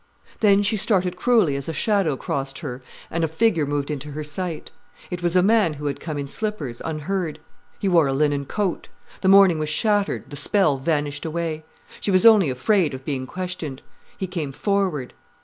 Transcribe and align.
Then 0.39 0.63
she 0.63 0.77
started 0.77 1.15
cruelly 1.15 1.55
as 1.55 1.69
a 1.69 1.73
shadow 1.73 2.17
crossed 2.17 2.57
her 2.57 2.81
and 3.11 3.23
a 3.23 3.27
figure 3.27 3.67
moved 3.67 3.91
into 3.91 4.13
her 4.13 4.23
sight. 4.23 4.71
It 5.11 5.21
was 5.21 5.35
a 5.35 5.43
man 5.43 5.73
who 5.73 5.85
had 5.85 5.99
come 5.99 6.17
in 6.17 6.27
slippers, 6.27 6.81
unheard. 6.83 7.37
He 7.77 7.87
wore 7.87 8.07
a 8.07 8.13
linen 8.15 8.45
coat. 8.45 8.87
The 9.21 9.29
morning 9.29 9.59
was 9.59 9.69
shattered, 9.69 10.31
the 10.31 10.35
spell 10.35 10.79
vanished 10.79 11.23
away. 11.23 11.65
She 11.99 12.09
was 12.09 12.25
only 12.25 12.49
afraid 12.49 12.95
of 12.95 13.05
being 13.05 13.27
questioned. 13.27 13.83
He 14.17 14.25
came 14.25 14.53
forward. 14.53 15.13